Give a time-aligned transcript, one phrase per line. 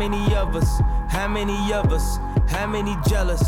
[0.00, 0.80] many of us?
[1.10, 2.16] How many of us?
[2.48, 3.44] How many jealous?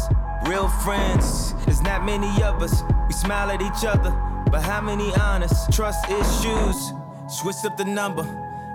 [0.46, 2.82] Real friends, there's not many of us.
[3.06, 4.10] We smile at each other,
[4.50, 5.72] but how many honest?
[5.72, 6.93] Trust issues,
[7.26, 8.26] switch up the number.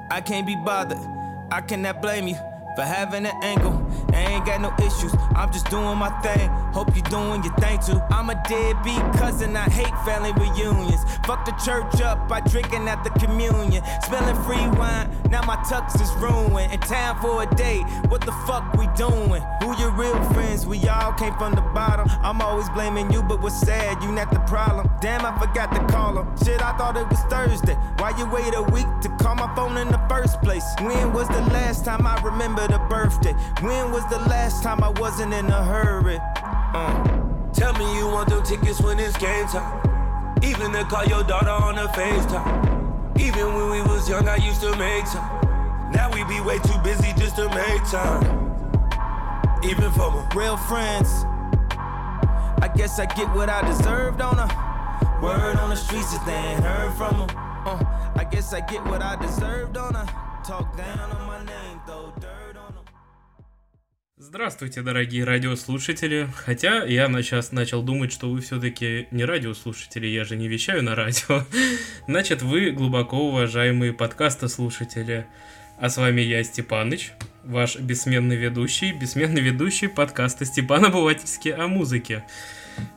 [0.10, 0.98] I can't be bothered,
[1.52, 2.38] I cannot blame you
[2.76, 3.76] for having an angle.
[4.12, 6.50] I ain't got no issues, I'm just doing my thing.
[6.74, 8.02] Hope you doing your thing too.
[8.10, 11.04] I'm a deadbeat cousin, I hate family reunions.
[11.28, 13.84] Fuck the church up by drinking at the communion.
[14.02, 16.74] Spilling free wine, now my tux is ruined.
[16.74, 19.44] In time for a date, what the fuck we doing?
[19.62, 20.66] Who your real friends?
[20.66, 22.08] We all came from the bottom.
[22.24, 24.90] I'm always blaming you, but what's sad, you not the problem.
[25.02, 26.28] Damn, I forgot to call him.
[26.44, 27.76] Shit, I thought it was Thursday.
[27.98, 30.66] Why you wait a week to call my phone in the first place?
[30.82, 33.34] When was the last time I remember a birthday?
[33.62, 36.20] When was the last time I wasn't in a hurry?
[36.74, 37.18] Uh.
[37.58, 39.82] Tell me you want them tickets when it's game time.
[40.44, 43.20] Even to call your daughter on the FaceTime.
[43.20, 45.92] Even when we was young, I used to make time.
[45.92, 48.22] Now we be way too busy just to make time.
[49.64, 51.10] Even for my real friends.
[52.62, 54.48] I guess I get what I deserved on a
[55.20, 57.22] word on the streets if they ain't heard from.
[57.66, 57.84] Uh,
[58.16, 60.06] I guess I get what I deserved on a
[60.46, 62.14] talk down on my name, though.
[64.20, 66.28] Здравствуйте, дорогие радиослушатели.
[66.38, 70.96] Хотя я сейчас начал думать, что вы все-таки не радиослушатели, я же не вещаю на
[70.96, 71.46] радио.
[72.08, 75.28] Значит, вы глубоко уважаемые подкаста-слушатели.
[75.80, 77.12] А с вами я, Степаныч,
[77.44, 82.26] ваш бессменный ведущий, бессменный ведущий подкаста Степан Обывательский о музыке.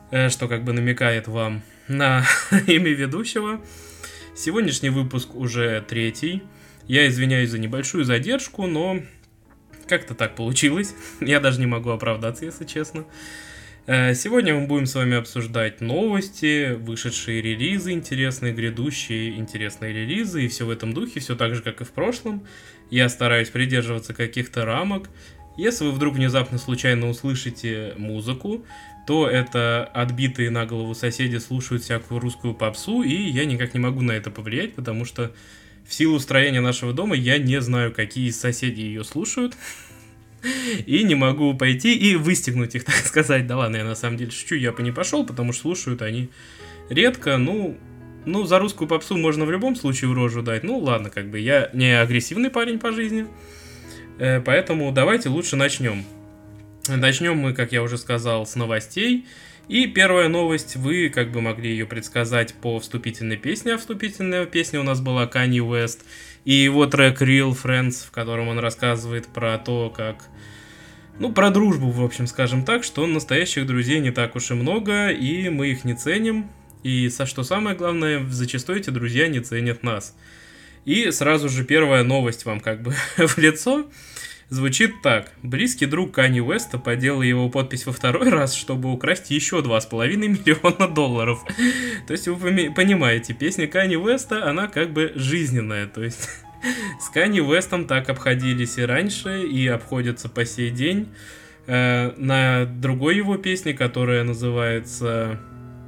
[0.09, 2.25] Э, что как бы намекает вам на
[2.65, 3.61] имя ведущего.
[4.35, 6.41] Сегодняшний выпуск уже третий.
[6.87, 9.01] Я извиняюсь за небольшую задержку, но
[9.91, 10.95] как-то так получилось.
[11.19, 13.03] Я даже не могу оправдаться, если честно.
[13.87, 20.47] Э, сегодня мы будем с вами обсуждать новости, вышедшие релизы интересные, грядущие интересные релизы и
[20.47, 22.47] все в этом духе, все так же, как и в прошлом.
[22.89, 25.09] Я стараюсь придерживаться каких-то рамок.
[25.57, 28.65] Если вы вдруг внезапно случайно услышите музыку,
[29.05, 33.99] то это отбитые на голову соседи слушают всякую русскую попсу, и я никак не могу
[33.99, 35.33] на это повлиять, потому что
[35.91, 39.57] в силу строения нашего дома я не знаю, какие соседи ее слушают.
[40.85, 43.45] И не могу пойти и выстегнуть их, так сказать.
[43.45, 46.29] Да ладно, я на самом деле шучу, я бы не пошел, потому что слушают они
[46.89, 47.35] редко.
[47.35, 47.77] Ну,
[48.23, 50.63] ну, за русскую попсу можно в любом случае в рожу дать.
[50.63, 53.27] Ну, ладно, как бы я не агрессивный парень по жизни.
[54.17, 56.05] Э, поэтому давайте лучше начнем.
[56.87, 59.25] Начнем мы, как я уже сказал, с новостей.
[59.67, 64.79] И первая новость, вы как бы могли ее предсказать по вступительной песне, а вступительная песня
[64.79, 65.99] у нас была Kanye West
[66.43, 70.25] и его трек Real Friends, в котором он рассказывает про то, как
[71.19, 75.09] ну, про дружбу, в общем, скажем так, что настоящих друзей не так уж и много,
[75.09, 76.49] и мы их не ценим.
[76.83, 80.15] И что самое главное, зачастую эти друзья не ценят нас.
[80.83, 83.85] И сразу же первая новость вам как бы в лицо
[84.51, 85.31] звучит так.
[85.41, 90.93] Близкий друг Кани Уэста поделал его подпись во второй раз, чтобы украсть еще 2,5 миллиона
[90.93, 91.43] долларов.
[92.07, 95.87] То есть вы понимаете, песня Кани Уэста, она как бы жизненная.
[95.87, 96.29] То есть
[96.99, 101.07] с Кани Уэстом так обходились и раньше, и обходятся по сей день.
[101.65, 105.39] Э, на другой его песне, которая называется...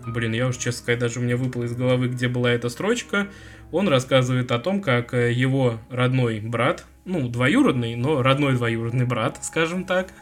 [0.05, 3.27] Блин, я уж, честно сказать, даже у меня выпало из головы, где была эта строчка.
[3.71, 9.39] Он рассказывает о том, как э, его родной брат, ну, двоюродный, но родной двоюродный брат,
[9.41, 10.13] скажем так,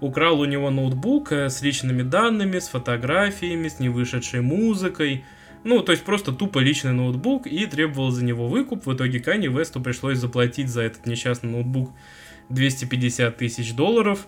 [0.00, 5.24] украл у него ноутбук э, с личными данными, с фотографиями, с невышедшей музыкой.
[5.64, 8.86] Ну, то есть просто тупо личный ноутбук и требовал за него выкуп.
[8.86, 11.90] В итоге Кани Весту пришлось заплатить за этот несчастный ноутбук
[12.50, 14.26] 250 тысяч долларов.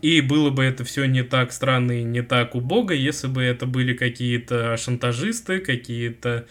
[0.00, 3.66] И было бы это все не так странно и не так убого, если бы это
[3.66, 6.46] были какие-то шантажисты, какие-то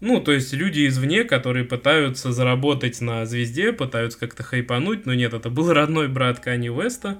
[0.00, 5.34] ну, то есть люди извне, которые пытаются заработать на звезде, пытаются как-то хайпануть, но нет,
[5.34, 7.18] это был родной брат Кани Веста.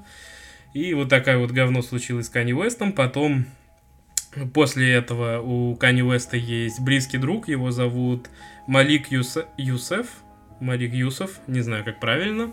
[0.73, 2.93] И вот такая вот говно случилось с Кани Вестом.
[2.93, 3.47] Потом,
[4.55, 8.31] после этого, у Кани Веста есть близкий друг, его зовут
[8.67, 9.37] Малик Юс...
[9.59, 10.07] Юсеф.
[10.61, 12.53] Малик Юсов, не знаю, как правильно.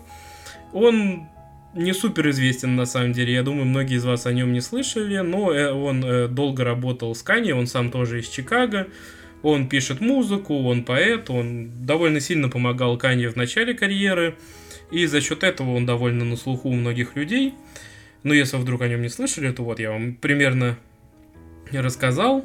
[0.72, 1.28] Он
[1.74, 5.18] не супер известен на самом деле, я думаю, многие из вас о нем не слышали,
[5.18, 8.88] но э, он э, долго работал с Кани, он сам тоже из Чикаго.
[9.50, 14.36] Он пишет музыку, он поэт, он довольно сильно помогал Канье в начале карьеры,
[14.90, 17.54] и за счет этого он довольно на слуху у многих людей.
[18.24, 20.76] Но если вдруг о нем не слышали, то вот я вам примерно
[21.72, 22.44] рассказал.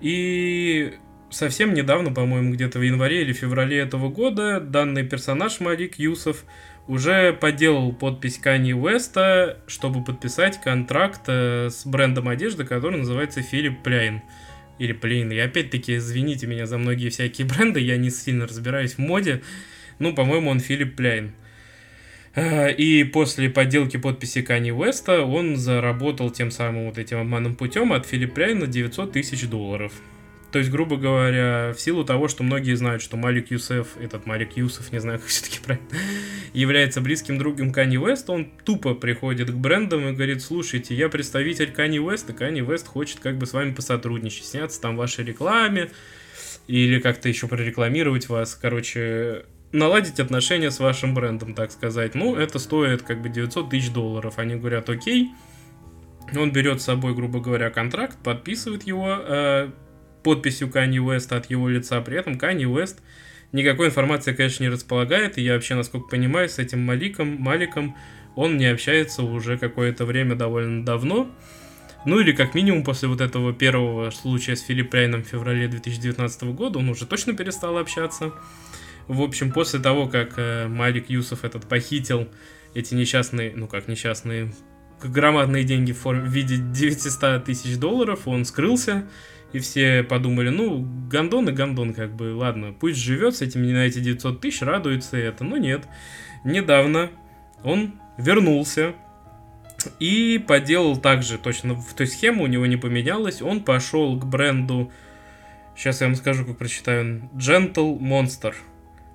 [0.00, 0.94] И
[1.28, 6.46] совсем недавно, по-моему, где-то в январе или феврале этого года, данный персонаж Малик Юсов
[6.88, 13.82] уже подделал подпись Кани Уэста, чтобы подписать контракт э, с брендом одежды, который называется Филипп
[13.82, 14.22] Пляйн
[14.82, 15.30] или Плейн.
[15.30, 19.42] И опять-таки, извините меня за многие всякие бренды, я не сильно разбираюсь в моде.
[19.98, 21.32] Ну, по-моему, он Филипп Пляйн.
[22.34, 27.92] Э, и после подделки подписи Кани Уэста он заработал тем самым вот этим обманным путем
[27.92, 29.92] от Филипп Райна 900 тысяч долларов.
[30.52, 34.54] То есть, грубо говоря, в силу того, что многие знают, что Малик Юсеф, этот Малик
[34.58, 35.88] Юсеф, не знаю, как все-таки правильно,
[36.52, 41.72] является близким другом Кани Уэста, он тупо приходит к брендам и говорит, слушайте, я представитель
[41.72, 45.90] Кани Уэста, Кани Уэст хочет как бы с вами посотрудничать, сняться там в вашей рекламе,
[46.66, 52.14] или как-то еще прорекламировать вас, короче, наладить отношения с вашим брендом, так сказать.
[52.14, 54.34] Ну, это стоит как бы 900 тысяч долларов.
[54.36, 55.30] Они говорят, окей,
[56.36, 59.70] он берет с собой, грубо говоря, контракт, подписывает его, э,
[60.22, 62.00] подписью Kanye West от его лица.
[62.00, 62.98] При этом Kanye West
[63.52, 65.38] никакой информации, конечно, не располагает.
[65.38, 67.96] И я вообще, насколько понимаю, с этим Маликом, Маликом
[68.34, 71.30] он не общается уже какое-то время довольно давно.
[72.04, 76.42] Ну или как минимум после вот этого первого случая с Филипп Райном в феврале 2019
[76.44, 78.32] года он уже точно перестал общаться.
[79.06, 82.28] В общем, после того, как э, Малик Юсов этот похитил
[82.74, 84.52] эти несчастные, ну как несчастные,
[85.02, 89.08] громадные деньги в, форме, в виде 900 тысяч долларов, он скрылся
[89.52, 93.86] и все подумали, ну, гондон и гондон, как бы, ладно, пусть живет с этими на
[93.86, 95.44] эти 900 тысяч, радуется это.
[95.44, 95.86] Но нет,
[96.44, 97.10] недавно
[97.62, 98.94] он вернулся
[99.98, 104.90] и поделал также точно, в той схеме у него не поменялось, он пошел к бренду,
[105.76, 108.54] сейчас я вам скажу, как прочитаю, Gentle Monster.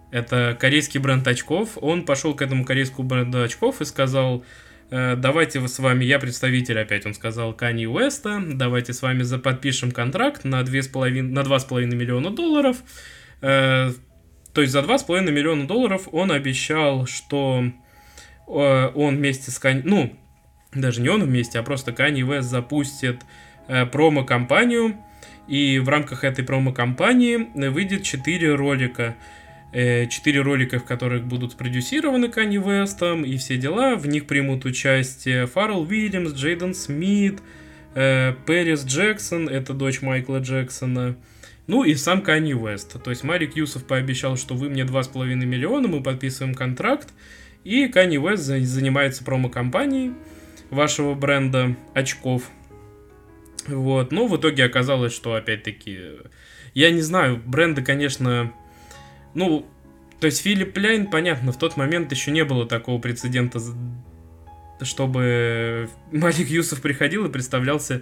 [0.09, 1.77] Это корейский бренд очков.
[1.81, 4.43] Он пошел к этому корейскому бренду очков и сказал,
[4.89, 9.91] давайте с вами, я представитель опять, он сказал, Кани Уэста, давайте с вами за подпишем
[9.91, 12.77] контракт на 2,5, на 2,5 миллиона долларов.
[13.41, 13.91] Э,
[14.53, 17.63] то есть за 2,5 миллиона долларов он обещал, что
[18.47, 18.51] э,
[18.95, 19.81] он вместе с Кани...
[19.83, 20.17] Ну,
[20.73, 23.21] даже не он вместе, а просто Кани Уэст запустит
[23.91, 24.95] промо-компанию,
[25.49, 32.29] и в рамках этой промо-компании выйдет 4 ролика– Э, четыре ролика, в которых будут спродюсированы
[32.29, 33.95] Канни Вестом и все дела.
[33.95, 37.39] В них примут участие Фаррелл Уильямс, Джейден Смит,
[37.93, 41.17] э, Пэрис Джексон, это дочь Майкла Джексона,
[41.67, 43.01] ну и сам Канни Вест.
[43.03, 47.09] То есть Марик Юсов пообещал, что вы мне 2,5 миллиона, мы подписываем контракт,
[47.63, 50.13] и Канни Вест занимается промо-компанией
[50.69, 52.49] вашего бренда очков.
[53.67, 55.99] Вот, но в итоге оказалось, что опять-таки,
[56.73, 58.53] я не знаю, бренды, конечно,
[59.37, 59.65] ну,
[60.19, 63.59] то есть Филипп Ляйн, понятно, в тот момент еще не было такого прецедента,
[64.81, 68.01] чтобы Малик Юсов приходил и представлялся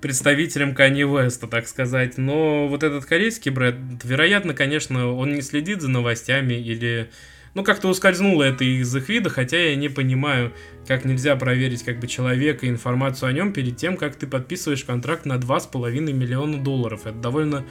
[0.00, 2.18] представителем Кани Веста, так сказать.
[2.18, 7.08] Но вот этот корейский бренд, вероятно, конечно, он не следит за новостями или...
[7.54, 10.52] Ну, как-то ускользнуло это из их вида, хотя я не понимаю,
[10.88, 14.82] как нельзя проверить как бы человека и информацию о нем перед тем, как ты подписываешь
[14.82, 17.06] контракт на 2,5 миллиона долларов.
[17.06, 17.64] Это довольно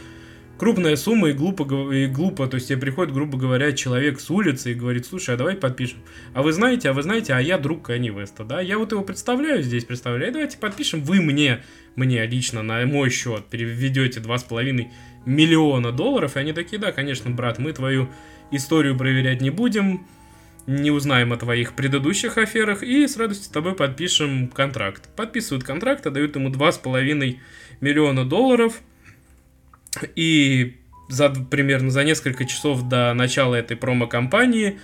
[0.58, 1.64] крупная сумма и глупо,
[1.94, 5.38] и глупо, то есть тебе приходит, грубо говоря, человек с улицы и говорит, слушай, а
[5.38, 6.00] давай подпишем.
[6.34, 8.62] А вы знаете, а вы знаете, а я друг Кани Веста, да?
[8.62, 11.64] Я вот его представляю здесь, представляю, давайте подпишем, вы мне,
[11.96, 14.88] мне лично на мой счет переведете 2,5
[15.26, 18.10] миллиона долларов, и они такие, да, конечно, брат, мы твою
[18.52, 20.06] историю проверять не будем,
[20.68, 25.10] не узнаем о твоих предыдущих аферах и с радостью с тобой подпишем контракт.
[25.16, 27.38] Подписывают контракт, отдают ему 2,5
[27.82, 28.80] миллиона долларов–
[30.16, 30.78] и
[31.10, 34.80] за примерно за несколько часов до начала этой промо-компании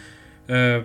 [0.47, 0.83] э,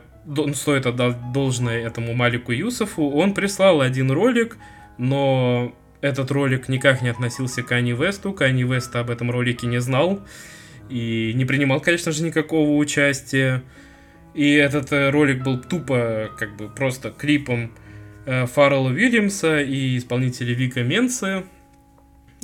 [0.54, 4.56] стоит отдать должное этому Малику Юсофу, он прислал один ролик,
[4.98, 9.80] но этот ролик никак не относился к Кани Весту, Кани Вест об этом ролике не
[9.80, 10.20] знал
[10.88, 13.62] и не принимал, конечно же, никакого участия.
[14.34, 17.72] И этот э, ролик был тупо, как бы, просто клипом
[18.26, 21.44] э, Фаррелла Уильямса и исполнителя Вика Менса,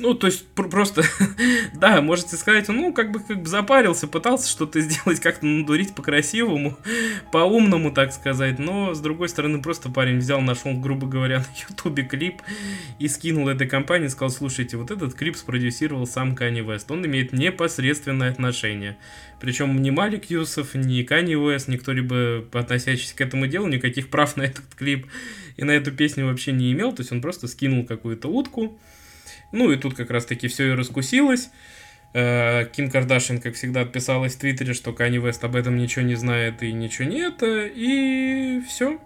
[0.00, 1.02] ну, то есть просто,
[1.74, 6.76] да, можете сказать, ну, как бы, как бы запарился, пытался что-то сделать, как-то надурить по-красивому,
[7.32, 12.02] по-умному, так сказать, но, с другой стороны, просто парень взял, нашел, грубо говоря, на ютубе
[12.02, 12.42] клип
[12.98, 17.32] и скинул этой компании, сказал, слушайте, вот этот клип спродюсировал сам Кани Вест, он имеет
[17.32, 18.96] непосредственное отношение.
[19.40, 24.36] Причем ни Малик Юсов, ни Кани Вест, никто либо относящийся к этому делу, никаких прав
[24.36, 25.06] на этот клип
[25.56, 28.78] и на эту песню вообще не имел, то есть он просто скинул какую-то утку,
[29.52, 31.50] ну и тут как раз-таки все и раскусилось.
[32.12, 36.14] Э, Ким Кардашин, как всегда, отписалась в Твиттере, что Кани Вест об этом ничего не
[36.14, 37.66] знает и ничего не это.
[37.66, 39.00] И все.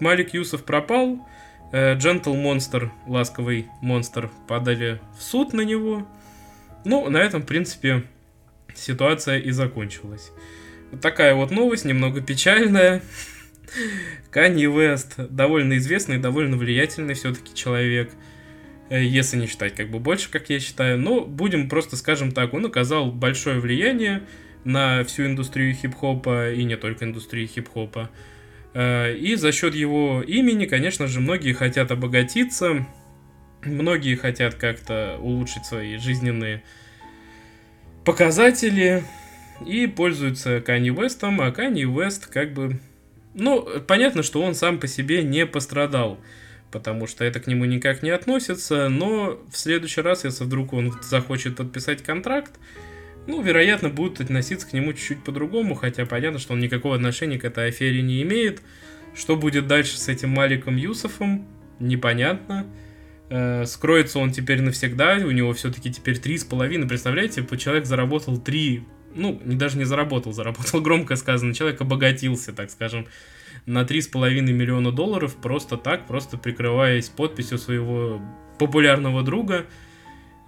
[0.00, 1.26] Малик Юсов пропал.
[1.72, 6.06] Джентл Монстр, ласковый монстр, подали в суд на него.
[6.84, 8.04] Ну, на этом, в принципе,
[8.76, 10.30] ситуация и закончилась.
[10.92, 13.02] Вот такая вот новость, немного печальная.
[14.30, 18.32] Канье Вест довольно известный, довольно влиятельный все-таки человек– Э,
[19.02, 20.98] если не считать как бы больше, как я считаю.
[20.98, 24.22] Но будем просто, скажем так, он оказал большое влияние
[24.64, 28.10] на всю индустрию хип-хопа и не только индустрию хип-хопа.
[28.74, 32.86] Э, и за счет его имени, конечно же, многие хотят обогатиться,
[33.64, 36.62] многие хотят как-то улучшить свои жизненные
[38.04, 39.02] показатели
[39.66, 42.80] и пользуются Канни Вестом, а Канни Вест как бы...
[43.34, 46.18] Ну, понятно, что он сам по себе не пострадал,
[46.74, 50.92] потому что это к нему никак не относится, но в следующий раз, если вдруг он
[51.02, 52.50] захочет подписать контракт,
[53.28, 57.44] ну, вероятно, будут относиться к нему чуть-чуть по-другому, хотя понятно, что он никакого отношения к
[57.44, 58.60] этой афере не имеет.
[59.14, 61.46] Что будет дальше с этим Маликом Юсофом,
[61.78, 62.66] непонятно.
[63.30, 68.36] Э, скроется он теперь навсегда, у него все-таки теперь три с половиной, представляете, человек заработал
[68.36, 68.82] три,
[69.14, 73.06] ну, не, даже не заработал, заработал громко сказано, человек обогатился, так скажем,
[73.66, 78.20] на три с половиной миллиона долларов просто так, просто прикрываясь подписью своего
[78.58, 79.66] популярного друга,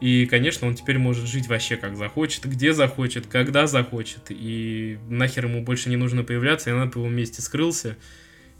[0.00, 4.26] и, конечно, он теперь может жить вообще как захочет, где захочет, когда захочет.
[4.28, 7.96] И нахер ему больше не нужно появляться, и по его месте скрылся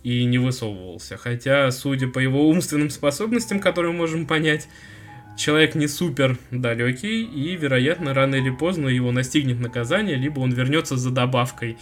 [0.03, 1.19] и не высовывался.
[1.19, 4.67] Хотя, судя по его умственным способностям, которые мы можем понять,
[5.37, 10.97] человек не супер далекий, и, вероятно, рано или поздно его настигнет наказание, либо он вернется
[10.97, 11.79] за добавкой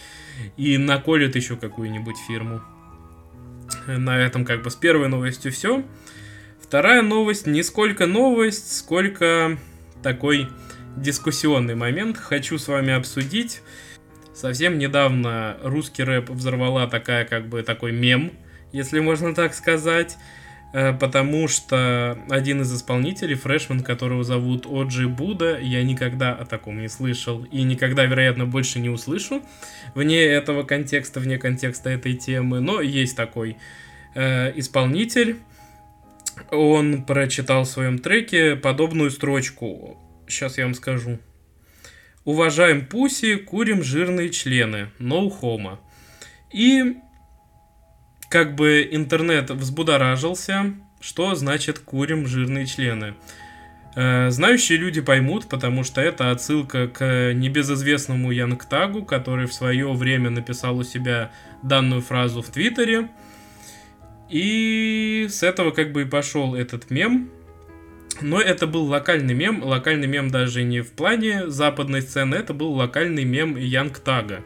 [0.57, 2.61] и наколет еще какую-нибудь фирму.
[3.87, 5.83] На этом как бы с первой новостью все.
[6.61, 9.57] Вторая новость не сколько новость, сколько
[10.03, 10.47] такой
[10.97, 12.17] дискуссионный момент.
[12.17, 13.61] Хочу с вами обсудить.
[14.33, 18.33] Совсем недавно русский рэп взорвала такая, как бы, такой мем,
[18.73, 20.17] если можно так сказать,
[20.99, 26.89] потому что один из исполнителей, фрешман, которого зовут Оджи Буда, я никогда о таком не
[26.89, 29.41] слышал и никогда, вероятно, больше не услышу
[29.93, 33.57] вне этого контекста, вне контекста этой темы, но есть такой
[34.15, 35.37] э, исполнитель,
[36.51, 39.97] он прочитал в своем треке подобную строчку.
[40.27, 41.19] Сейчас я вам скажу.
[42.25, 44.89] Уважаем пуси, курим жирные члены.
[44.99, 45.77] No homo.
[46.51, 46.97] И
[48.35, 53.13] как бы интернет взбудоражился, что значит курим жирные члены.
[53.95, 60.29] Э, знающие люди поймут, потому что это отсылка к небезызвестному Янгтагу, который в свое время
[60.31, 61.31] написал у себя
[61.63, 63.09] данную фразу в Твиттере–
[64.29, 67.29] и с этого как бы и пошел этот мем.
[68.21, 72.71] Но это был локальный мем, локальный мем даже не в плане западной сцены, это был
[72.71, 74.43] локальный мем Янг Тага.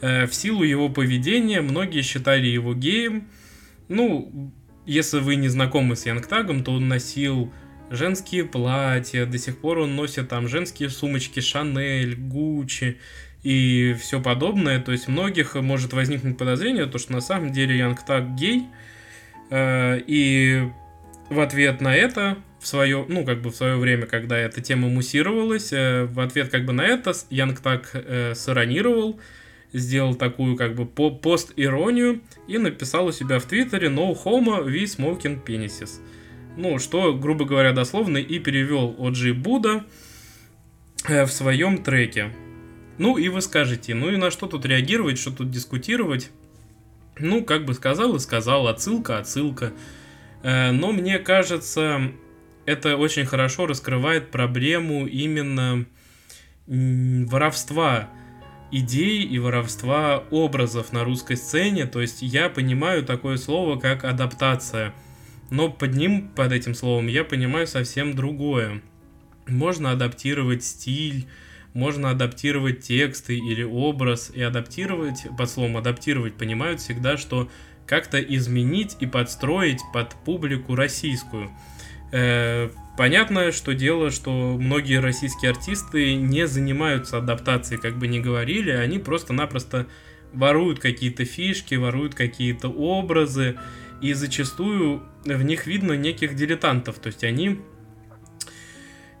[0.00, 3.28] Э, в силу его поведения многие считали его геем.
[3.88, 4.52] Ну,
[4.84, 7.52] если вы не знакомы с Янг Тагом, то он носил
[7.90, 12.98] женские платья, до сих пор он носит там женские сумочки Шанель, Гуччи
[13.42, 14.80] и все подобное.
[14.80, 18.64] То есть многих может возникнуть подозрение, то, что на самом деле Янг Так гей–
[19.50, 20.68] Э, и
[21.28, 24.88] в ответ на это, в свое, ну, как бы в свое время, когда эта тема
[24.88, 29.20] муссировалась, э, в ответ как бы на это Янг так э, сиронировал,
[29.72, 34.84] сделал такую как бы по пост-иронию и написал у себя в Твиттере «No homo, we
[34.84, 36.00] smoking penises».
[36.56, 39.84] Ну, что, грубо говоря, дословно и перевел Оджи Буда
[41.06, 42.32] э, в своем треке.
[42.98, 46.30] Ну, и вы скажете, ну и на что тут реагировать, что тут дискутировать?
[47.18, 49.72] Ну, как бы сказал и сказал, отсылка, отсылка.
[50.42, 52.12] Э, но мне кажется,
[52.64, 55.84] это очень хорошо раскрывает проблему именно
[56.66, 58.08] воровства
[58.70, 61.86] идей и воровства образов на русской сцене.
[61.86, 64.92] То есть я понимаю такое слово, как адаптация.
[65.50, 68.82] Но под ним, под этим словом, я понимаю совсем другое.
[69.46, 71.26] Можно адаптировать стиль,
[71.72, 77.48] можно адаптировать тексты или образ, и адаптировать, под словом адаптировать, понимают всегда, что
[77.86, 81.50] как-то изменить и подстроить под публику российскую.
[82.12, 88.70] Э, понятно, что дело, что многие российские артисты не занимаются адаптацией, как бы ни говорили,
[88.70, 89.86] они просто-напросто
[90.32, 93.56] воруют какие-то фишки, воруют какие-то образы,
[94.00, 97.60] и зачастую в них видно неких дилетантов, то есть они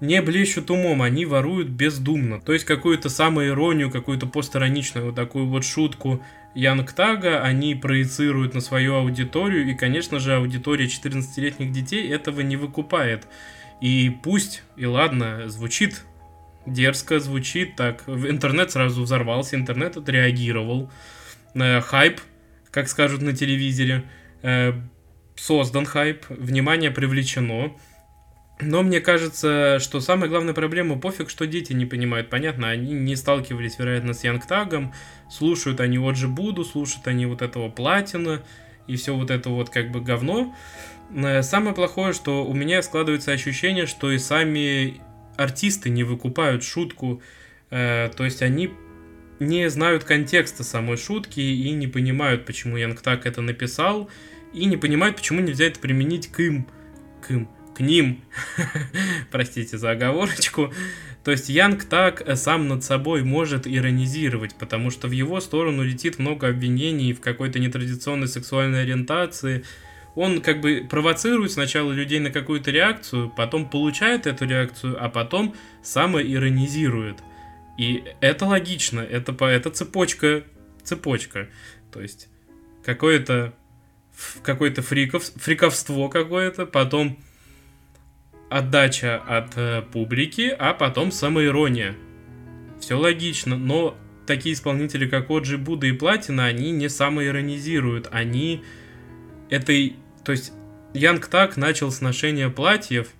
[0.00, 2.40] не блещут умом, они воруют бездумно.
[2.40, 6.22] То есть какую-то самоиронию, какую-то постироничную вот такую вот шутку
[6.54, 13.26] Янгтага они проецируют на свою аудиторию, и, конечно же, аудитория 14-летних детей этого не выкупает.
[13.80, 16.02] И пусть, и ладно, звучит
[16.66, 18.04] дерзко, звучит так.
[18.08, 20.90] Интернет сразу взорвался, интернет отреагировал.
[21.54, 22.20] Э, хайп,
[22.70, 24.04] как скажут на телевизоре,
[24.42, 24.72] э,
[25.36, 27.72] создан хайп, внимание привлечено.
[28.60, 32.30] Но мне кажется, что самая главная проблема, пофиг, что дети не понимают.
[32.30, 34.94] Понятно, они не сталкивались, вероятно, с Янгтагом,
[35.30, 38.42] слушают они вот же Буду, слушают они вот этого Платина
[38.86, 40.54] и все вот это вот как бы говно.
[41.14, 45.00] Э, самое плохое, что у меня складывается ощущение, что и сами
[45.36, 47.22] артисты не выкупают шутку,
[47.70, 48.70] э, то есть они
[49.38, 54.10] не знают контекста самой шутки и не понимают, почему Янг так это написал,
[54.52, 56.66] и не понимают, почему нельзя это применить к им,
[57.20, 58.22] к им, к ним.
[59.30, 60.72] Простите за оговорочку.
[61.22, 65.82] То есть Янг так э, сам над собой может иронизировать, потому что в его сторону
[65.82, 69.64] летит много обвинений в какой-то нетрадиционной сексуальной ориентации.
[70.16, 75.54] Он как бы провоцирует сначала людей на какую-то реакцию, потом получает эту реакцию, а потом
[75.82, 77.22] самоиронизирует.
[77.78, 80.42] И это логично, это, это цепочка,
[80.82, 81.48] цепочка.
[81.92, 82.28] То есть
[82.82, 83.54] какое-то
[84.42, 87.18] какое-то фриков, фриковство какое-то, потом
[88.48, 91.94] отдача от э, публики, а потом самоирония.
[92.80, 93.96] Все логично, но
[94.26, 98.62] такие исполнители, как Оджи, Буда и Платина, они не самоиронизируют, они
[99.50, 99.96] этой...
[100.26, 100.52] То есть
[100.92, 103.10] Янг Так начал с ношения платьев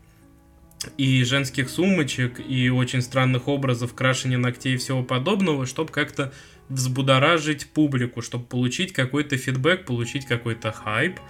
[0.99, 6.33] и женских сумочек, и очень странных образов, крашения ногтей и всего подобного, чтобы как-то
[6.69, 11.21] взбудоражить публику, чтобы получить какой-то фидбэк, получить какой-то хайп.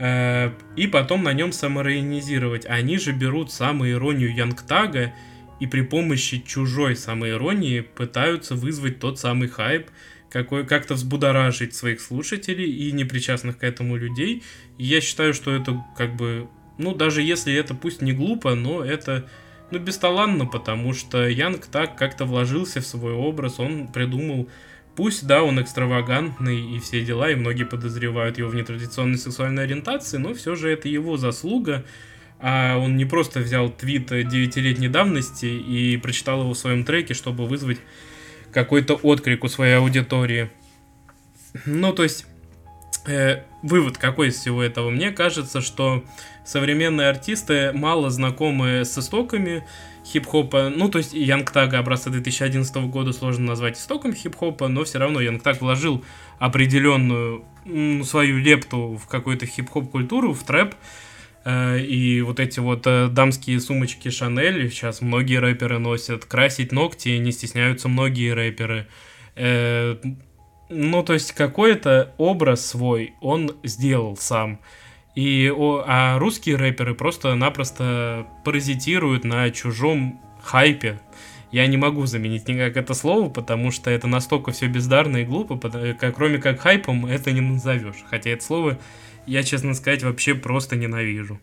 [0.00, 2.66] Э, и потом на нем самоиронизировать.
[2.66, 5.14] Они же берут самоиронию Янгтага
[5.60, 9.90] и при помощи чужой самоиронии пытаются вызвать тот самый хайп,
[10.30, 14.42] какой, как-то взбудоражить своих слушателей и непричастных к этому людей.
[14.78, 18.84] И я считаю, что это как бы, ну, даже если это пусть не глупо, но
[18.84, 19.28] это,
[19.70, 24.48] ну, бесталанно, потому что Янг так как-то вложился в свой образ, он придумал
[24.98, 30.16] Пусть, да, он экстравагантный и все дела, и многие подозревают его в нетрадиционной сексуальной ориентации,
[30.16, 31.84] но все же это его заслуга.
[32.40, 37.46] А он не просто взял твит 9-летней давности и прочитал его в своем треке, чтобы
[37.46, 37.78] вызвать
[38.52, 40.50] какой-то отклик у своей аудитории.
[41.64, 42.26] Ну, то есть,
[43.06, 44.90] э, вывод какой из всего этого?
[44.90, 46.04] Мне кажется, что
[46.44, 49.64] современные артисты мало знакомы с истоками
[50.04, 50.70] хип-хопа.
[50.74, 55.20] Ну, то есть Янг Тага образца 2011 года сложно назвать истоком хип-хопа, но все равно
[55.20, 56.04] Янг Так вложил
[56.38, 60.74] определенную ну, свою лепту в какую-то хип-хоп культуру, в трэп.
[60.74, 60.76] Э,
[61.46, 66.24] и вот эти вот э, дамские сумочки Шанель сейчас многие рэперы носят.
[66.24, 68.86] Красить ногти не стесняются многие рэперы.
[69.34, 69.96] Э,
[70.68, 74.60] ну, то есть какой-то образ свой он сделал сам.
[75.14, 81.00] И, а русские рэперы просто-напросто паразитируют на чужом хайпе.
[81.50, 85.58] Я не могу заменить никак это слово, потому что это настолько все бездарно и глупо,
[85.94, 88.04] как, кроме как хайпом это не назовешь.
[88.08, 88.78] Хотя это слово
[89.28, 91.40] я, честно сказать, вообще просто ненавижу.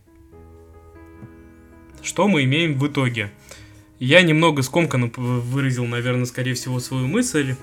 [2.01, 3.31] Что мы имеем в итоге?
[3.99, 7.55] Я немного скомканно выразил, наверное, скорее всего, свою мысль,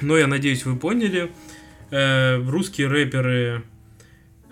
[0.00, 1.30] но я надеюсь, вы поняли.
[1.90, 3.62] Э, русские рэперы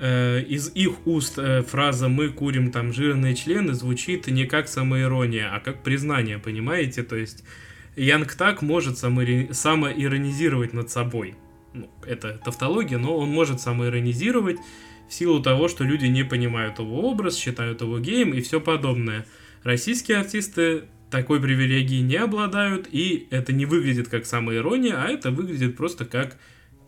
[0.04, 5.54] Э, из их уст э, фраза «мы курим там жирные члены» звучит не как самоирония,
[5.54, 7.04] а как признание, понимаете?
[7.04, 7.44] То есть
[7.94, 11.36] Янг так может самоиронизировать над собой.
[11.74, 14.58] Ну, это тавтология, но он может самоиронизировать
[15.08, 19.26] в силу того, что люди не понимают его образ, считают его геем и все подобное.
[19.62, 25.76] Российские артисты такой привилегии не обладают, и это не выглядит как самоирония, а это выглядит
[25.76, 26.38] просто как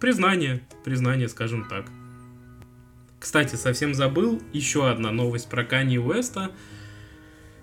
[0.01, 1.87] признание, признание, скажем так.
[3.21, 6.51] Кстати, совсем забыл, еще одна новость про Кани Уэста.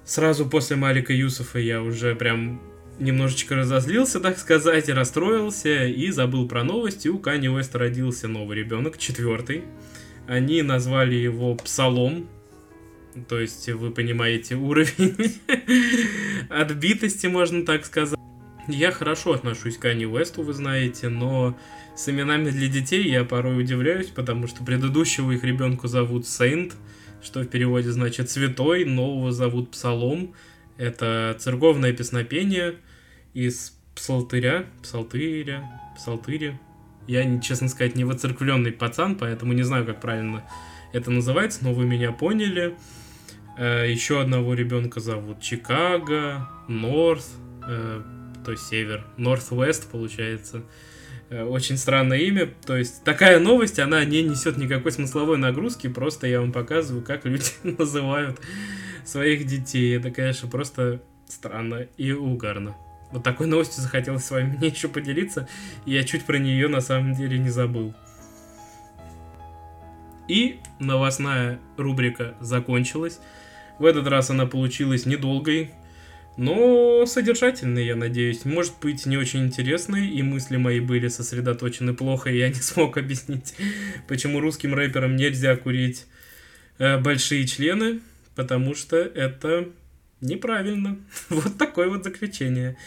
[0.04, 2.62] Сразу после Малика Юсуфа я уже прям
[3.02, 7.08] немножечко разозлился, так сказать, расстроился и забыл про новости.
[7.08, 9.64] У Кани Уэста родился новый ребенок, четвертый.
[10.28, 12.30] Они назвали его Псалом,
[13.28, 15.40] то есть вы понимаете уровень
[16.50, 18.18] отбитости, можно так сказать.
[18.68, 21.58] Я хорошо отношусь к Кани Уэсту, вы знаете, но
[21.96, 26.74] с именами для детей я порой удивляюсь, потому что предыдущего их ребенку зовут Сейнт,
[27.22, 30.34] что в переводе значит святой, нового зовут Псалом.
[30.78, 32.76] Это церковное песнопение
[33.34, 35.64] из псалтыря, псалтыря,
[35.96, 36.60] псалтыря.
[37.08, 40.44] Я, честно сказать, не воцерквленный пацан, поэтому не знаю, как правильно
[40.94, 42.76] это называется, но вы меня поняли.
[43.58, 47.28] Э, еще одного ребенка зовут Чикаго, Норth,
[47.68, 48.02] э,
[48.46, 50.64] то есть север, Northwest получается.
[51.30, 52.50] Э, очень странное имя.
[52.66, 57.26] То есть такая новость, она не несет никакой смысловой нагрузки, просто я вам показываю, как
[57.26, 58.40] люди называют
[59.06, 59.98] своих детей.
[59.98, 62.76] Это, конечно, просто странно и угарно.
[63.12, 65.48] Вот такой новостью захотелось с вами мне еще поделиться,
[65.86, 67.94] и я чуть про нее на самом деле не забыл.
[70.28, 73.20] И новостная рубрика закончилась.
[73.80, 75.72] В этот раз она получилась недолгой,
[76.38, 78.46] но содержательный, я надеюсь.
[78.46, 82.98] Может быть, не очень интересный, и мысли мои были сосредоточены плохо, и я не смог
[82.98, 83.56] объяснить,
[84.08, 86.06] почему русским рэперам нельзя курить
[86.78, 88.00] э, большие члены,
[88.36, 89.70] потому что это
[90.22, 91.00] Неправильно.
[91.30, 92.78] Вот такое вот заключение.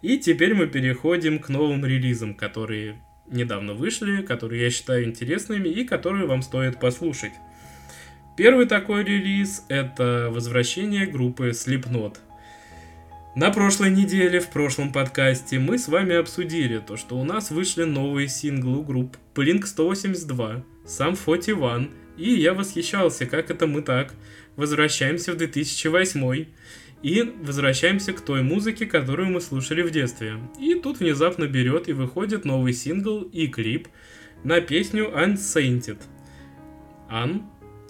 [0.00, 5.84] И теперь мы переходим к новым релизам, которые недавно вышли, которые я считаю интересными и
[5.84, 7.32] которые вам стоит послушать.
[8.36, 12.18] Первый такой релиз— это возвращение группы Slipknot.
[13.36, 17.84] На прошлой неделе, в прошлом подкасте, мы с вами обсудили то, что у нас вышли
[17.84, 24.14] новые синглы групп Blink-182, Sum 41, и я восхищался, как это мы так
[24.56, 26.46] возвращаемся в 2008
[27.04, 30.38] и возвращаемся к той музыке, которую мы слушали в детстве.
[30.58, 33.88] И тут внезапно берет и выходит новый сингл и клип
[34.42, 35.98] на песню Unsainted.
[37.10, 37.42] Un,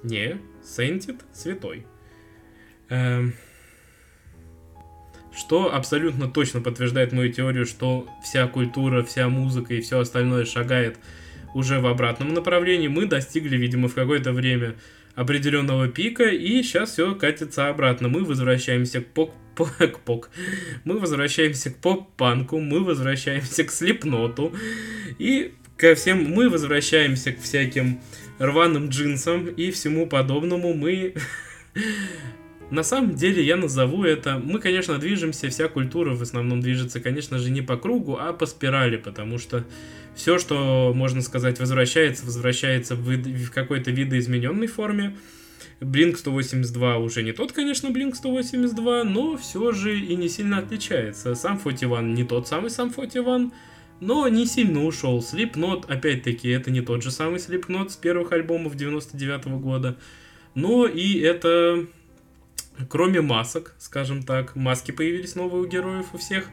[0.03, 1.87] не, Sainted, святой.
[2.89, 3.35] Эм,
[5.33, 10.99] что абсолютно точно подтверждает мою теорию, что вся культура, вся музыка и все остальное шагает
[11.55, 12.89] уже в обратном направлении.
[12.89, 14.75] Мы достигли, видимо, в какое-то время
[15.15, 18.09] определенного пика, и сейчас все катится обратно.
[18.09, 19.35] Мы возвращаемся к пок
[19.79, 20.31] к пок.
[20.85, 24.53] Мы возвращаемся к поп-панку, мы возвращаемся к слепноту,
[25.19, 28.01] и ко всем мы возвращаемся к всяким
[28.39, 30.75] рваным джинсам и всему подобному.
[30.75, 31.15] Мы
[32.71, 34.41] На самом деле я назову это...
[34.43, 38.47] Мы, конечно, движемся, вся культура в основном движется, конечно же, не по кругу, а по
[38.47, 39.65] спирали, потому что
[40.15, 45.17] все, что, можно сказать, возвращается, возвращается в, в какой-то видоизмененной форме.
[45.81, 51.35] Blink 182 уже не тот, конечно, Blink 182, но все же и не сильно отличается.
[51.35, 53.53] Сам 41 не тот самый сам 41,
[54.01, 55.19] но не сильно ушел.
[55.19, 59.97] Slipknot, опять-таки, это не тот же самый Slipknot с первых альбомов 99 -го года.
[60.55, 61.87] Но и это
[62.89, 66.49] Кроме масок, скажем так, маски появились новые у героев у всех.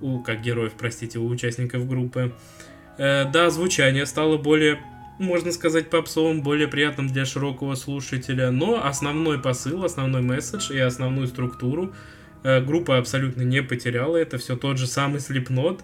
[0.00, 2.32] У, как героев, простите, у участников группы.
[2.98, 4.80] Э, да, звучание стало более,
[5.18, 11.26] можно сказать, попсовым, более приятным для широкого слушателя, но основной посыл, основной месседж и основную
[11.26, 11.92] структуру
[12.42, 14.16] э, группа абсолютно не потеряла.
[14.16, 15.80] Это все тот же самый Slipknot.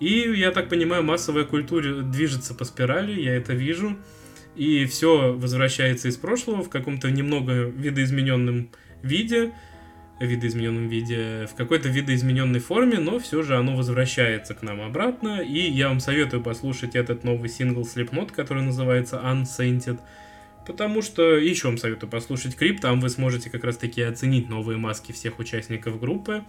[0.00, 3.96] И, я так понимаю, массовая культура движется по спирали, я это вижу.
[4.56, 8.70] И все возвращается из прошлого в каком-то немного видоизмененном
[9.02, 9.52] виде,
[10.26, 15.58] видоизмененном виде, в какой-то видоизмененной форме, но все же оно возвращается к нам обратно, и
[15.70, 19.98] я вам советую послушать этот новый сингл Slipknot, который называется Unsainted,
[20.66, 24.76] потому что еще вам советую послушать клип, там вы сможете как раз таки оценить новые
[24.76, 26.44] маски всех участников группы.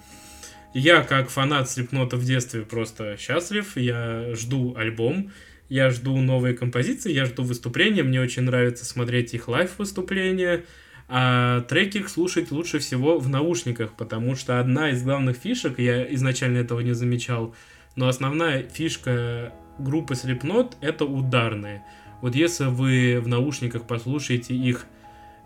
[0.73, 5.31] Я, как фанат Slipknot а в детстве, просто счастлив, я жду альбом,
[5.69, 10.65] я жду новые композиции, я жду выступления, мне очень нравится смотреть их live выступления,
[11.13, 16.59] а треки слушать лучше всего в наушниках, потому что одна из главных фишек, я изначально
[16.59, 17.53] этого не замечал,
[17.97, 21.83] но основная фишка группы Slipknot это ударные.
[22.21, 24.85] Вот если вы в наушниках послушаете их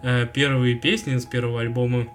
[0.04, 2.10] э, первые песни с первого альбома,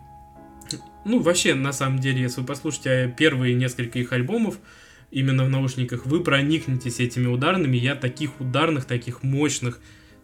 [1.04, 4.60] ну вообще на самом деле, если вы послушаете первые несколько их альбомов,
[5.10, 7.76] именно в наушниках, вы проникнетесь этими ударными.
[7.76, 9.80] Я таких ударных, таких мощных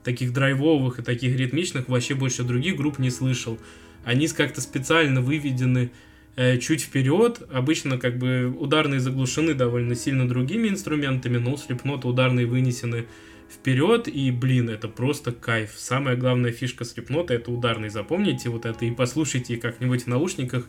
[0.07, 3.59] таких драйвовых и таких ритмичных вообще больше других групп не слышал.
[4.05, 5.91] Они как-то специально выведены
[6.37, 7.43] э, чуть вперед.
[7.53, 13.07] Обычно как бы ударные заглушены довольно сильно другими инструментами, но у Слепнота ударные вынесены
[13.53, 15.73] вперед, и, блин, это просто кайф.
[15.77, 17.89] Самая главная фишка Слепнота это ударный.
[17.89, 20.69] Запомните вот это и послушайте как-нибудь в наушниках,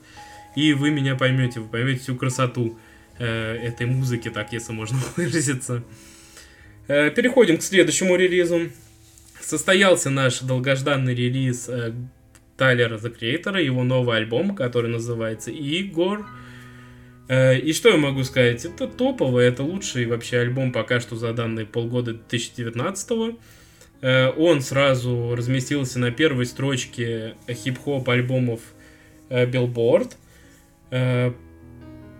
[0.55, 2.75] и вы меня поймете, вы поймете всю красоту
[3.19, 5.83] э, этой музыки, так если можно выразиться.
[6.87, 8.71] Э, переходим к следующему релизу
[9.47, 11.93] состоялся наш долгожданный релиз э,
[12.57, 16.25] Тайлера The Creator, его новый альбом, который называется Игор.
[17.29, 18.65] Э, и что я могу сказать?
[18.65, 23.39] Это топовый, это лучший вообще альбом пока что за данные полгода 2019 -го.
[24.01, 28.59] Э, он сразу разместился на первой строчке хип-хоп альбомов
[29.29, 30.15] э, Billboard.
[30.91, 31.31] Э,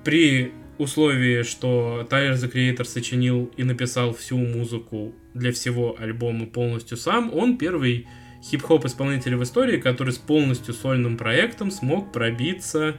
[0.06, 6.98] при условии, что Тайлер The Creator сочинил и написал всю музыку для всего альбома полностью
[6.98, 8.08] сам, он первый
[8.44, 12.96] хип-хоп исполнитель в истории, который с полностью сольным проектом смог пробиться,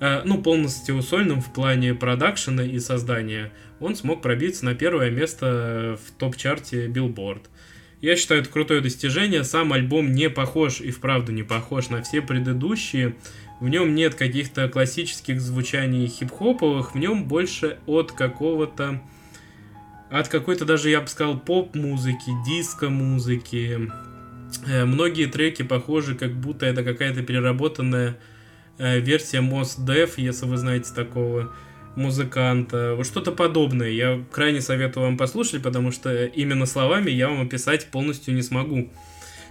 [0.00, 5.98] э, ну, полностью сольным в плане продакшена и создания, он смог пробиться на первое место
[6.04, 7.42] в топ-чарте Billboard.
[8.00, 9.42] Я считаю, это крутое достижение.
[9.42, 13.16] Сам альбом не похож и вправду не похож на все предыдущие.
[13.60, 19.02] В нем нет каких-то классических звучаний хип-хоповых, в нем больше от какого-то...
[20.10, 23.90] От какой-то даже, я бы сказал, поп-музыки, диско-музыки.
[24.66, 28.16] Э, многие треки похожи, как будто это какая-то переработанная
[28.78, 31.52] э, версия Mos Def, если вы знаете такого
[31.94, 32.94] музыканта.
[32.96, 33.90] Вот что-то подобное.
[33.90, 38.90] Я крайне советую вам послушать, потому что именно словами я вам описать полностью не смогу.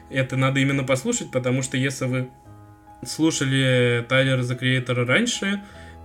[0.10, 2.30] Это надо именно послушать, потому что если вы
[3.06, 5.62] слушали Тайлера за Креатора раньше,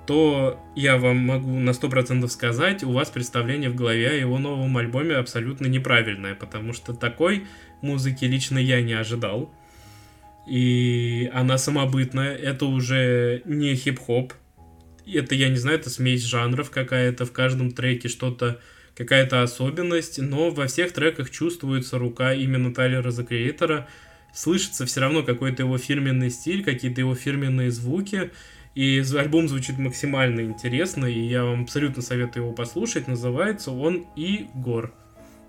[0.07, 4.77] то я вам могу на 100% сказать, у вас представление в голове о его новом
[4.77, 7.47] альбоме абсолютно неправильное, потому что такой
[7.83, 9.55] музыки лично я не ожидал.
[10.47, 14.33] И она самобытная, это уже не хип-хоп,
[15.07, 18.61] это, я не знаю, это смесь жанров какая-то, в каждом треке что-то,
[18.97, 23.89] какая-то особенность, но во всех треках чувствуется рука именно Тайлера за Креатора,
[24.35, 28.31] слышится все равно какой-то его фирменный стиль, какие-то его фирменные звуки,
[28.75, 33.07] и альбом звучит максимально интересно, и я вам абсолютно советую его послушать.
[33.07, 34.95] Называется он Игор.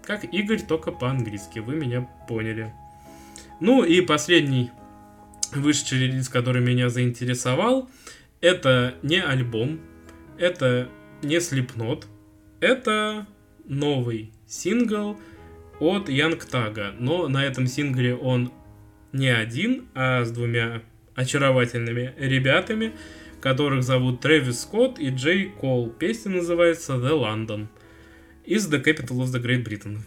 [0.04, 1.60] Как Игорь, только по-английски.
[1.60, 2.74] Вы меня поняли.
[3.62, 4.72] Ну и последний
[5.54, 7.90] вышедший релиз, который меня заинтересовал,
[8.42, 9.80] это не альбом,
[10.38, 10.90] это
[11.22, 12.06] не Slipknot,
[12.60, 13.26] это
[13.66, 15.18] новый сингл
[15.80, 16.94] от Янг Тага.
[17.00, 18.52] Но на этом сингле он
[19.14, 20.82] не один, а с двумя
[21.16, 22.94] очаровательными ребятами,
[23.42, 25.90] которых зовут Трэвис Скотт и Джей Кол.
[25.90, 27.68] Песня называется The London
[28.46, 30.00] из The Capital of the Great Britain.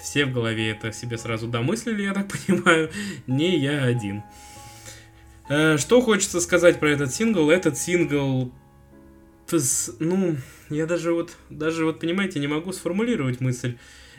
[0.00, 2.90] Все в голове это себе сразу домыслили, я так понимаю,
[3.26, 4.22] не я один.
[5.48, 7.50] Э, что хочется сказать про этот сингл?
[7.50, 8.52] Этот сингл,
[9.98, 10.36] ну,
[10.70, 13.76] я даже вот, даже вот, понимаете, не могу сформулировать мысль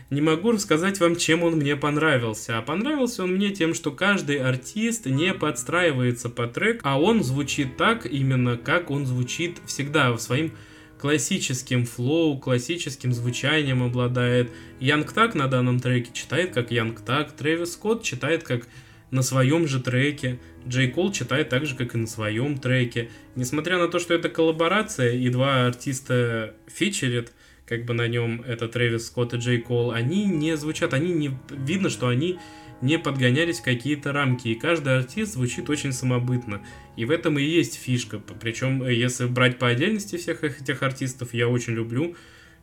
[0.10, 2.58] не могу рассказать вам, чем он мне понравился.
[2.58, 7.78] А понравился он мне тем, что каждый артист не подстраивается под трек, а он звучит
[7.78, 10.52] так именно, как он звучит всегда, своим
[11.00, 14.52] классическим flow, классическим звучанием обладает.
[14.80, 18.68] Young Thug на данном треке читает как Young Thug, Трэвис Скотт читает как
[19.12, 23.10] на своем же треке, Джей Кол читает так же, как и на своем треке.
[23.36, 27.34] Несмотря на то, что это коллаборация и два артиста фичерит,
[27.68, 31.32] как бы на нем это Трэвис Скотт и Джей Кол, они не звучат, они не...
[31.50, 32.38] Видно, что они
[32.82, 36.62] не подгонялись какие-то рамки, и каждый артист звучит очень самобытно.
[36.96, 38.20] И в этом и есть фишка.
[38.40, 42.16] Причем, э, если брать по отдельности всех этих артистов, я очень люблю.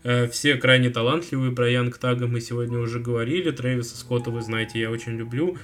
[0.04, 4.80] Э, все крайне талантливые, про Янг Тага мы сегодня уже говорили, Трэвиса Скотта, вы знаете,
[4.80, 5.56] я очень люблю.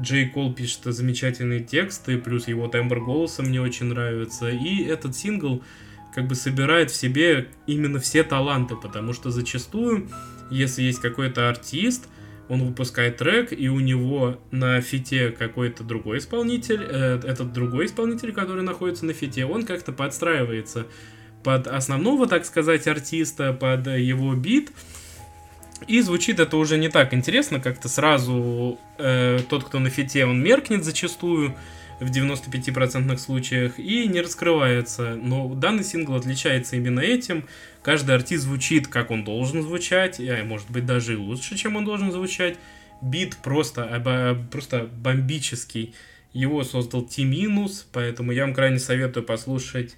[0.00, 4.50] Джей Кол пишет замечательные тексты, плюс его тембр голоса мне очень нравится.
[4.50, 5.62] И этот сингл,
[6.14, 10.08] как бы собирает в себе именно все таланты, потому что зачастую,
[10.50, 12.08] если есть какой-то артист,
[12.48, 18.32] он выпускает трек, и у него на фите какой-то другой исполнитель, э, этот другой исполнитель,
[18.32, 20.86] который находится на фите, он как-то подстраивается
[21.42, 24.72] под основного, так сказать, артиста, под его бит,
[25.88, 30.42] и звучит это уже не так интересно, как-то сразу э, тот, кто на фите, он
[30.42, 31.54] меркнет зачастую,
[32.00, 35.16] в 95% случаях и не раскрывается.
[35.16, 37.44] Но данный сингл отличается именно этим.
[37.82, 41.84] Каждый артист звучит, как он должен звучать, а может быть даже и лучше, чем он
[41.84, 42.58] должен звучать.
[43.02, 45.94] Бит просто, просто бомбический.
[46.32, 49.96] Его создал T-Minus, поэтому я вам крайне советую послушать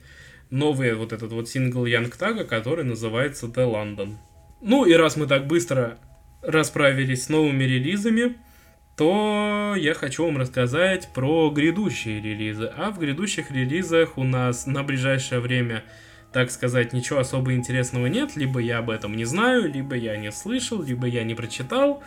[0.51, 4.17] новый вот этот вот сингл Янг Тага, который называется The London.
[4.61, 5.99] Ну и раз мы так быстро
[6.43, 8.37] расправились с новыми релизами,
[8.97, 12.73] то я хочу вам рассказать про грядущие релизы.
[12.77, 15.85] А в грядущих релизах у нас на ближайшее время,
[16.33, 18.37] так сказать, ничего особо интересного нет.
[18.37, 22.03] Либо я об этом не знаю, либо я не слышал, либо я не прочитал.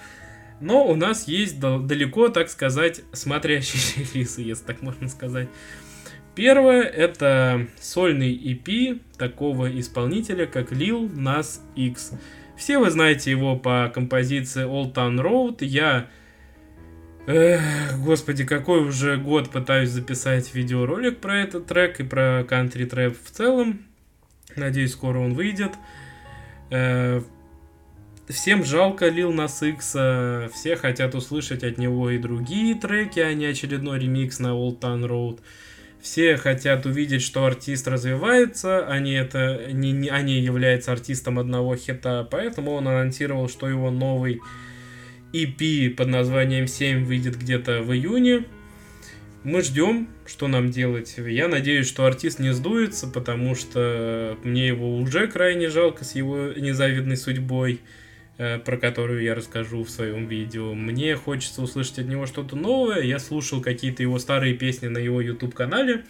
[0.62, 5.48] Но у нас есть далеко, так сказать, смотрящие релизы, если так можно сказать.
[6.34, 12.14] Первое это сольный EP такого исполнителя, как Lil Nas X.
[12.58, 15.58] Все вы знаете его по композиции Old Town Road.
[15.66, 16.08] Я
[17.32, 23.16] Эх, господи, какой уже год пытаюсь записать видеоролик про этот трек и про кантри трэп
[23.24, 23.86] в целом.
[24.56, 25.74] Надеюсь, скоро он выйдет.
[26.72, 27.22] Э,
[28.28, 33.46] всем жалко Лил Нас Икс, все хотят услышать от него и другие треки, а не
[33.46, 35.40] очередной ремикс на Old Town Road.
[36.02, 41.38] Все хотят увидеть, что артист развивается, а не, это, не, не, а не является артистом
[41.38, 44.42] одного хита, поэтому он анонсировал, что его новый
[45.34, 48.46] EP под названием 7 выйдет где-то в июне.
[49.44, 51.16] Мы ждем, что нам делать.
[51.18, 56.52] Я надеюсь, что артист не сдуется, потому что мне его уже крайне жалко с его
[56.56, 57.80] незавидной судьбой,
[58.38, 60.74] э, про которую я расскажу в своем видео.
[60.74, 63.02] Мне хочется услышать от него что-то новое.
[63.02, 66.04] Я слушал какие-то его старые песни на его YouTube-канале.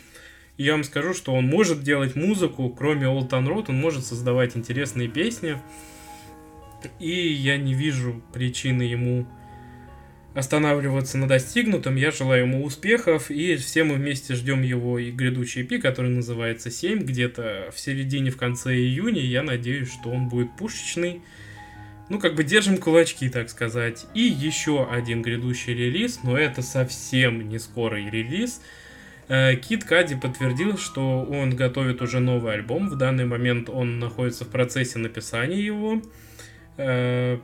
[0.58, 4.05] И я вам скажу, что он может делать музыку, кроме Old Town Road, он может
[4.05, 5.58] создавать интересные песни.
[7.00, 9.28] И я не вижу причины ему
[10.34, 11.96] останавливаться на достигнутом.
[11.96, 16.72] Я желаю ему успехов, и все мы вместе ждем его и грядущий EP, который называется
[16.72, 19.22] 7, где-то в середине, в конце июня.
[19.22, 21.22] Я надеюсь, что он будет пушечный.
[22.10, 24.06] Ну, как бы держим кулачки, так сказать.
[24.15, 28.62] И еще один грядущий релиз, но это совсем не скорый релиз.
[29.28, 32.89] Э, Кит Кади подтвердил, что он готовит уже новый альбом.
[32.89, 36.02] В данный момент он находится в процессе написания его.
[36.80, 37.38] Э,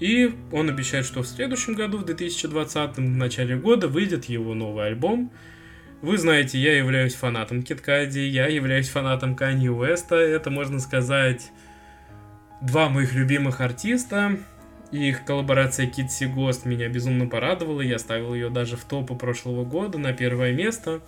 [0.00, 4.86] и он обещает, что в следующем году, в 2020, в начале года, выйдет его новый
[4.86, 5.30] альбом.
[6.02, 10.16] Вы знаете, я являюсь фанатом Кит Кади, я являюсь фанатом Канье Уэста.
[10.16, 11.52] Это, можно сказать,
[12.60, 14.38] два моих любимых артиста.
[14.90, 17.80] Их коллаборация Китси Гост меня безумно порадовала.
[17.80, 21.00] Я ставил ее даже в топы прошлого года на первое место.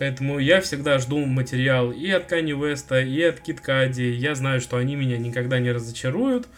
[0.00, 4.10] Поэтому я всегда жду материал и от Кани Веста, и от Кит Кади.
[4.10, 6.48] Я знаю, что они меня никогда не разочаруют.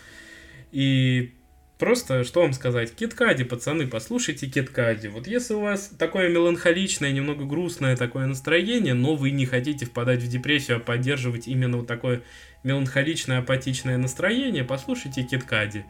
[0.77, 1.33] И
[1.79, 5.09] просто, что вам сказать, Кит Кади, пацаны, послушайте Кит Кади.
[5.09, 10.23] Вот если у вас такое меланхоличное, немного грустное такое настроение, но вы не хотите впадать
[10.23, 12.21] в депрессию, а поддерживать именно вот такое
[12.63, 15.87] меланхоличное, апатичное настроение, послушайте Кит Кади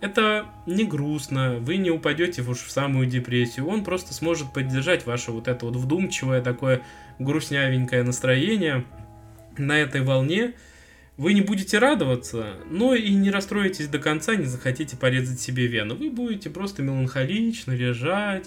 [0.00, 5.32] это не грустно, вы не упадете уж в самую депрессию, он просто сможет поддержать ваше
[5.32, 6.82] вот это вот вдумчивое такое
[7.18, 8.84] грустнявенькое настроение
[9.56, 10.54] на этой волне.
[11.18, 15.96] Вы не будете радоваться, но и не расстроитесь до конца, не захотите порезать себе вену.
[15.96, 18.46] Вы будете просто меланхолично лежать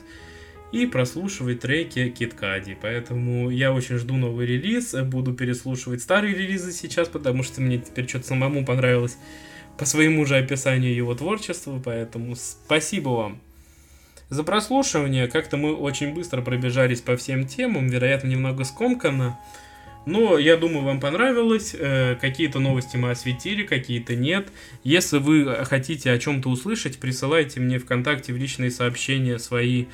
[0.72, 2.78] и прослушивать треки Киткади.
[2.82, 8.08] Поэтому я очень жду новый релиз, буду переслушивать старые релизы сейчас, потому что мне теперь
[8.08, 9.18] что-то самому понравилось
[9.78, 13.42] по своему же описанию его творчества, поэтому спасибо вам
[14.30, 15.28] за прослушивание.
[15.28, 19.38] Как-то мы очень быстро пробежались по всем темам, вероятно, немного скомканно.
[20.06, 21.76] Но я думаю, вам понравилось.
[21.78, 24.50] Э, какие-то новости мы осветили, какие-то нет.
[24.84, 29.86] Если вы хотите о чем-то услышать, присылайте мне ВКонтакте в личные сообщения свои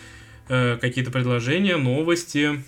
[0.48, 2.64] э, какие-то предложения, новости,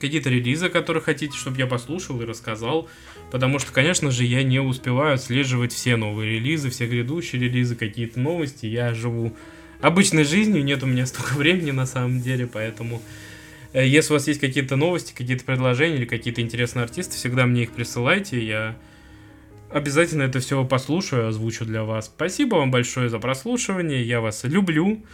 [0.00, 2.88] какие-то релизы, которые хотите, чтобы я послушал и рассказал.
[3.30, 8.18] Потому что, конечно же, я не успеваю отслеживать все новые релизы, все грядущие релизы, какие-то
[8.18, 8.66] новости.
[8.66, 9.36] Я живу
[9.80, 13.02] обычной жизнью, нет у меня столько времени на самом деле, поэтому
[13.72, 17.72] если у вас есть какие-то новости, какие-то предложения или какие-то интересные артисты, всегда мне их
[17.72, 18.76] присылайте, я
[19.70, 22.06] обязательно это все послушаю, озвучу для вас.
[22.06, 25.04] Спасибо вам большое за прослушивание, я вас люблю.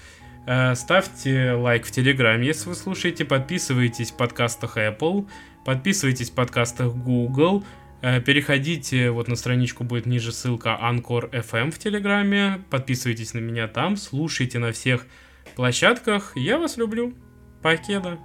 [0.46, 5.28] Э, ставьте лайк в Телеграме, если вы слушаете, подписывайтесь в подкастах Apple,
[5.64, 7.64] подписывайтесь в подкастах Google,
[8.02, 12.64] Э, переходите, вот на страничку будет ниже ссылка Anchor FM в Телеграме.
[12.68, 15.06] Подписывайтесь на меня там, слушайте на всех
[15.54, 16.32] площадках.
[16.36, 17.14] Я вас люблю.
[17.62, 18.18] Покеда.